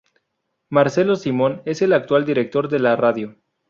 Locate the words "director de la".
2.25-2.95